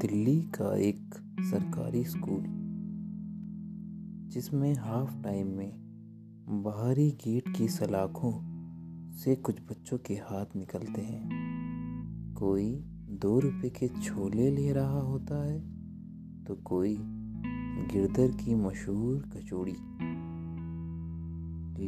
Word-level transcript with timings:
दिल्ली 0.00 0.42
का 0.42 0.76
एक 0.76 1.14
सरकारी 1.40 2.04
स्कूल, 2.04 2.44
जिसमें 4.28 4.74
हाफ़ 4.74 5.22
टाइम 5.22 5.46
में 5.46 5.72
बाहरी 6.62 7.10
गेट 7.10 7.56
की 7.56 7.68
सलाखों 7.68 8.32
से 9.12 9.36
कुछ 9.36 9.60
बच्चों 9.60 9.98
के 9.98 10.14
हाथ 10.14 10.56
निकलते 10.56 11.02
हैं। 11.02 12.34
कोई 12.34 12.72
दो 13.10 13.38
रुपए 13.40 13.70
के 13.70 13.88
छोले 13.88 14.50
ले 14.50 14.72
रहा 14.72 15.00
होता 15.00 15.44
है 15.44 15.60
तो 16.44 16.54
कोई 16.54 16.96
गिरदर 17.92 18.30
की 18.30 18.54
मशहूर 18.54 19.30
कचौड़ी। 19.36 19.76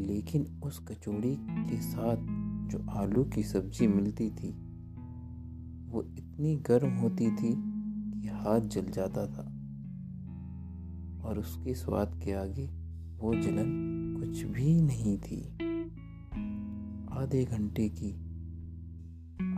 लेकिन 0.06 0.60
उस 0.64 0.84
कचौड़ी 0.88 1.36
के 1.40 1.80
साथ 1.80 2.16
जो 2.68 2.90
आलू 2.90 3.24
की 3.24 3.42
सब्ज़ी 3.42 3.86
मिलती 3.86 4.30
थी, 4.30 4.50
वो 5.88 6.02
इतनी 6.18 6.56
गर्म 6.56 6.90
होती 6.90 7.36
थी 7.36 7.71
हाथ 8.28 8.60
जल 8.60 8.86
जाता 8.90 9.26
था 9.26 9.42
और 11.28 11.38
उसके 11.38 11.74
स्वाद 11.74 12.20
के 12.24 12.32
आगे 12.32 12.66
वो 13.18 13.34
जलन 13.34 13.70
कुछ 14.18 14.42
भी 14.42 14.80
नहीं 14.80 15.18
थी। 15.18 15.42
आधे 17.18 17.44
घंटे 17.44 17.88
की 17.88 18.12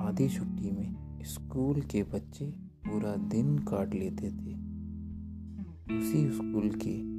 आधी 0.01 0.29
छुट्टी 0.29 0.71
में 0.71 1.23
स्कूल 1.25 1.81
के 1.81 2.03
बच्चे 2.03 2.47
पूरा 2.87 3.17
दिन 3.17 3.59
काट 3.59 3.95
लेते 3.95 4.31
थे। 4.31 4.55
उसी 5.97 6.31
स्कूल 6.31 6.71
के 6.85 7.15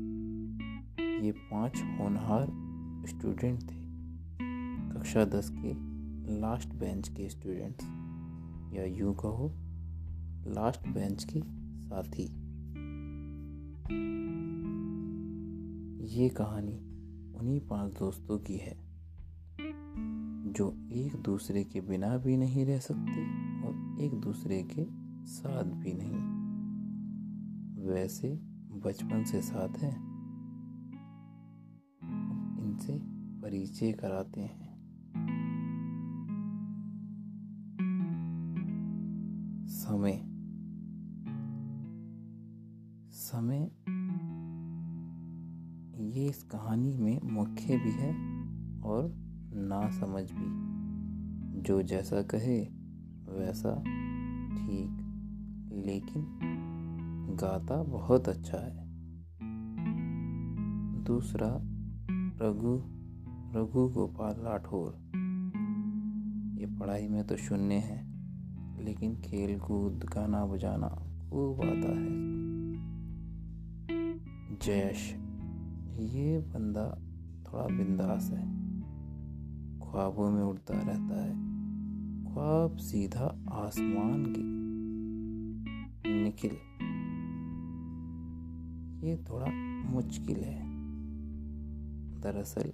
ये 1.26 1.32
पाँच 1.32 1.82
होनहार 2.00 2.48
स्टूडेंट 3.08 3.62
थे। 3.62 3.84
कक्षा 4.94 5.26
दस 5.26 5.50
के 5.50 5.74
लास्ट 6.40 6.70
बेंच 6.70 7.08
के 7.08 7.30
स्टूडेंट्स, 7.30 7.86
या 8.78 8.86
यूँ 8.86 9.16
कहो 9.16 9.54
लास्ट 10.48 10.88
बेंच 10.88 11.24
के 11.24 11.40
साथी। 11.86 12.46
ये 16.16 16.30
कहानी 16.30 16.78
उन्हीं 17.34 17.60
पाँच 17.60 17.94
दोस्तों 17.94 18.40
की 18.40 18.58
है, 18.58 18.78
जो 20.54 20.88
एक 20.92 21.16
दूसरे 21.16 21.64
के 21.64 21.82
बिना 21.82 22.18
भी 22.18 22.38
नहीं 22.38 22.66
रह 22.66 22.80
सकते 22.80 23.26
और 23.62 23.98
एक 24.02 24.14
दूसरे 24.14 24.64
के 24.64 24.86
साथ 25.26 25.64
भी 25.64 25.94
नहीं। 25.94 26.36
वैसे 27.86 28.40
बचपन 28.72 29.24
से 29.24 29.42
साथ 29.42 29.78
हैं। 29.78 30.16
इनसे 32.64 33.00
परिचय 33.42 33.92
कराते 33.92 34.42
हैं। 34.42 34.66
समय। 39.68 40.35
समय 43.26 43.72
ये 46.14 46.26
इस 46.26 46.44
कहानी 46.44 46.98
में 46.98 47.20
मुख्य 47.24 47.78
भी 47.78 47.92
है 47.92 48.12
और 48.82 49.14
ना 49.54 49.90
समझ 49.90 50.24
भी। 50.32 51.62
जो 51.62 51.82
जैसा 51.82 52.22
कहे, 52.22 52.60
वैसा 53.30 53.76
ठीक, 54.52 54.92
लेकिन 55.86 56.40
गाता 57.42 57.84
बहुत 57.84 58.30
अच्छा 58.30 58.58
है। 58.58 58.86
दूसरा, 61.04 61.50
रघु 62.42 62.76
रघु 63.60 63.88
गोपाल 63.88 64.36
राठौर। 64.36 65.02
ये 66.60 66.66
पढ़ाई 66.66 67.08
में 67.08 67.28
तो 67.28 67.38
शून्य 67.38 67.76
है, 67.76 68.06
लेकिन 68.84 69.16
खेल 69.16 69.60
कूद 69.60 70.04
गाना 70.16 70.46
बजाना 70.46 70.88
खूब 71.30 71.62
आता 71.62 72.00
है। 72.00 72.45
जयश। 74.64 75.14
ये 76.00 76.40
बंदा 76.40 77.02
थोड़ा 77.44 77.68
बिंदास 77.68 78.32
है। 78.32 78.56
ख्वाबों 79.80 80.32
में 80.32 80.44
उड़ता 80.44 80.74
रहता 80.74 81.24
है। 81.24 81.34
ख्वाब 82.34 82.78
सीधा 82.78 83.46
आसमान 83.52 84.26
की 84.26 84.56
निखिल। 86.24 86.52
ये 89.08 89.18
थोड़ा 89.18 89.46
मुश्किल 89.90 90.38
है। 90.38 90.64
दरअसल 92.22 92.74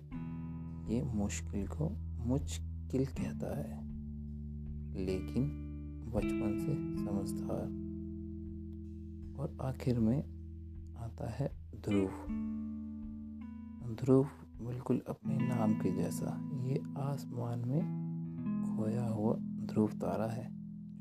ये 0.93 1.03
मुश्किल 1.03 1.67
को 1.67 1.89
मुश्किल 2.25 3.05
कहता 3.05 3.59
है। 3.59 3.85
लेकिन 5.05 5.67
बचपन 6.15 6.57
से 6.59 6.97
समझदार। 7.05 7.81
और 9.39 9.57
आखिर 9.61 9.99
में 9.99 10.40
आता 11.11 11.29
है 11.29 11.47
ध्रुव। 11.75 12.09
ध्रुव 13.95 14.23
बिल्कुल 14.67 15.01
अपने 15.09 15.37
नाम 15.37 15.73
के 15.73 15.91
जैसा। 15.91 16.51
ये 16.63 16.83
आसमान 16.97 17.59
में 17.59 17.81
खोया 18.75 19.07
हुआ 19.07 19.35
ध्रुव 19.39 19.87
तारा 19.87 20.27
है, 20.27 20.45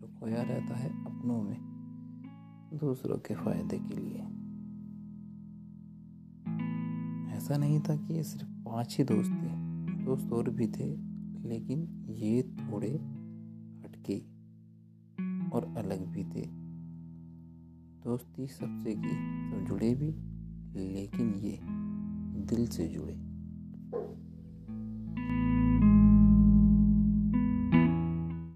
जो 0.00 0.06
खोया 0.20 0.42
रहता 0.42 0.74
है 0.76 0.88
अपनों 1.04 1.42
में, 1.42 1.56
दूसरों 2.74 3.18
के 3.18 3.34
फ़ायदे 3.34 3.78
के 3.78 3.96
लिए। 3.96 4.18
ऐसा 7.36 7.56
नहीं 7.56 7.80
था 7.80 7.96
कि 7.96 8.14
ये 8.14 8.22
सिर्फ़ 8.22 8.50
पाँच 8.64 8.96
ही 8.98 9.04
दोस्त 9.04 9.30
थे। 9.30 10.04
दोस्त 10.04 10.32
और 10.32 10.50
भी 10.50 10.66
थे, 10.66 10.96
लेकिन 11.48 12.06
ये 12.10 12.42
थोड़े 12.42 12.92
हटके 13.84 14.18
और 15.50 15.74
अलग 15.78 16.06
भी 16.06 16.24
थे। 16.24 16.60
दोस्ती 18.04 18.46
सबसे 18.46 18.94
की 18.94 19.39
जुड़े 19.60 19.94
भी 19.94 20.30
लेकिन 20.94 21.34
ये 21.34 21.58
दिल 22.46 22.66
से 22.66 22.88
जुड़े। 22.88 23.29